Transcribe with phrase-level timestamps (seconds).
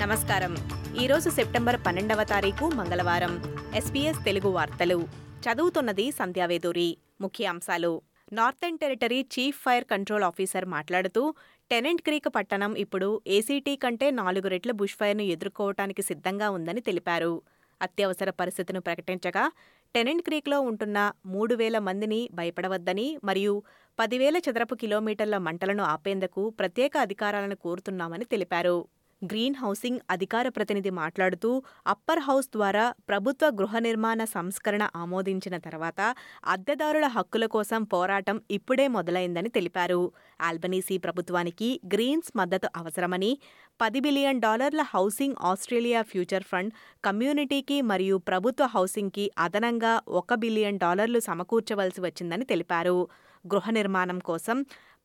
[0.00, 0.52] నమస్కారం.
[1.00, 3.32] ఈరోజు సెప్టెంబర్ పన్నెండవ తారీఖు మంగళవారం.
[3.76, 4.96] ఎస్పీఎస్ తెలుగు వార్తలు.
[5.44, 8.02] చదువుతున్నది సంధ్యావేదూరి ముఖ్యాంశాలు
[8.32, 11.34] northern territory chief fire control officer మాట్లాడుతూ
[11.70, 17.42] టెనెంట్ క్రీక్ పట్టణం ఇప్పుడు ఏసీటీ కంటే నాలుగు రెట్ల బుష్ ఫైర్ను ఎదుర్కోవటానికి సిద్ధంగా ఉందని తెలిపారు.
[17.82, 19.52] అత్యవసర పరిస్థితిని ప్రకటించగా
[19.94, 23.62] టెనెంట్ క్రీక్లో ఉంటున్న మూడు వేల మందిని భయపడవద్దని మరియు
[23.98, 28.78] పదివేల చదరపు కిలోమీటర్ల మంటలను ఆపేందుకు ప్రత్యేక అధికారాలను కోరుతున్నామని తెలిపారు.
[29.22, 31.50] గ్రీన్ హౌసింగ్ అధికార ప్రతినిధి మాట్లాడుతూ
[31.86, 36.00] అప్పర్ హౌస్ ద్వారా ప్రభుత్వ గృహ నిర్మాణ సంస్కరణ ఆమోదించిన తర్వాత
[36.46, 40.00] అద్దెదారుల హక్కుల కోసం పోరాటం ఇప్పుడే మొదలైందని తెలిపారు.
[40.40, 43.32] ఆల్బనీసీ ప్రభుత్వానికి గ్రీన్స్ మద్దతు అవసరమని
[43.80, 46.72] పది బిలియన్ డాలర్ల హౌసింగ్ ఆస్ట్రేలియా ఫ్యూచర్ ఫండ్
[47.04, 52.98] కమ్యూనిటీకి మరియు ప్రభుత్వ హౌసింగ్కి అదనంగా ఒక బిలియన్ డాలర్లు సమకూర్చవలసి వచ్చిందని తెలిపారు.
[53.44, 54.56] గృహ నిర్మాణం కోసం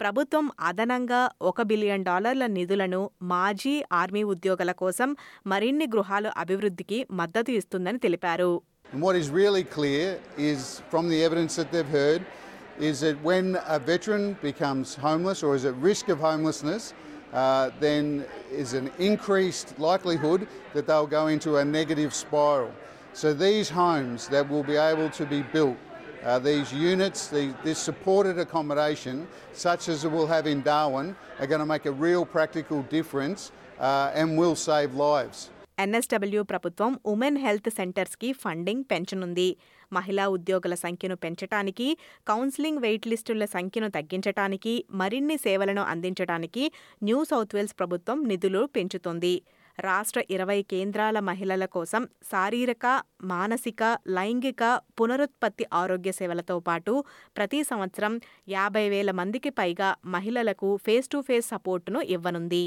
[0.00, 3.00] ప్రభుత్వం అదనంగా ఒక బిలియన్ డాలర్ల నిధులను
[3.32, 5.10] మాజీ ఆర్మీ ఉద్యోగుల కోసం
[5.52, 8.52] మరిన్ని గృహాలు అభివృద్ధికి మద్దతు ఇస్తుందని తెలిపారు
[8.92, 10.08] And what is really clear
[10.50, 12.22] is from the evidence that they've heard
[12.88, 16.84] is that when a veteran becomes homeless or is at risk of homelessness,
[17.34, 18.04] uh, then
[18.62, 20.40] is an increased likelihood
[20.74, 22.70] that they'll go into a negative spiral.
[23.14, 25.78] So these homes that will be able to be built,
[26.24, 31.60] uh, these units, the, this supported accommodation, such as we'll have in Darwin, are going
[31.60, 35.40] to make a real practical difference uh, and will save lives.
[35.78, 39.46] NSW ప్రభుత్వం women health సెంటర్స్కి funding పెంచనుంది
[39.92, 41.88] మహిళా ఉద్యోగుల సంఖ్యను పెంచటానికి
[42.30, 46.64] counselling wait లిస్టుల సంఖ్యను తగ్గించటానికి మరిన్ని సేవలను అందించడానికి
[47.02, 49.34] న్యూ సౌత్ వేల్స్ ప్రభుత్వం నిధులు పెంచుతోంది
[49.78, 52.86] రాష్ట్ర ఇరవై కేంద్రాల మహిళల కోసం శారీరక
[53.24, 54.62] మానసిక లైంగిక
[55.00, 56.94] పునరుత్పత్తి ఆరోగ్య సేవలతో పాటు
[57.36, 58.14] ప్రతి సంవత్సరం
[58.48, 62.64] యాభై వేల మందికి పైగా మహిళలకు ఫేస్ టు ఫేస్ సపోర్టును ఇవ్వనుంది.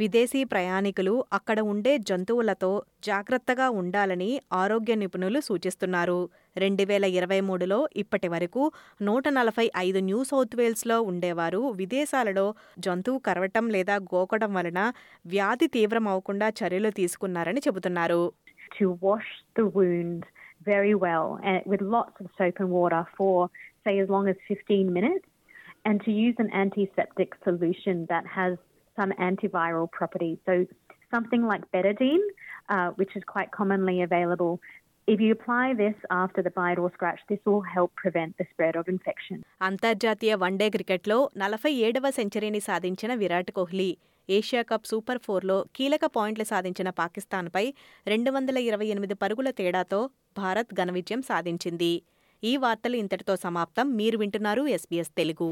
[0.00, 6.28] విదేశీ ప్రయాణికులు అక్కడ ఉండే జంతువులతో జాగ్రత్తగా ఉండాలని ఆరోగ్య నిపుణులు సూచిస్తున్నారు.
[6.56, 8.72] రెండు వేల ఇరవై మూడులో ఇప్పటి వరకు
[9.02, 14.92] నూట నలభై ఐదు న్యూ సౌత్ వేల్స్లో ఉండేవారు విదేశాలలో జంతువు కరవటం లేదా గోకడం వలన
[15.26, 18.32] వ్యాధి తీవ్రమవకుండా చర్యలు తీసుకున్నారని చెబుతున్నారు.
[20.68, 23.34] Very well and with lots of soap and water for
[23.84, 25.26] say as long as 15 minutes
[25.86, 28.52] and to use an antiseptic solution that has
[28.98, 30.54] some antiviral properties so
[31.12, 32.24] something like betadine
[32.68, 34.52] uh, which is quite commonly available
[35.08, 38.76] if you apply this after the bite or scratch this will help prevent the spread
[38.76, 39.38] of infection
[39.68, 43.88] అంతర్జాతీయ one day క్రికెట్లో నలభై ఏడవ సెంచరీని సాధించిన Virat Kohli
[44.28, 47.64] Asia Cup super ఫోర్లో కీలక పాయింట్లు సాధించిన పాకిస్తాన్పై
[48.06, 50.00] రెండు వందల ఇరవై ఎనిమిది పరుగుల తేడాతో
[50.36, 51.92] భారత్ ఘన విజయం సాధించింది
[52.42, 55.48] ఈ వార్తలు ఇంతటితో సమాప్తం మీరు వింటున్నారు ఎస్బీఎస్ తెలుగు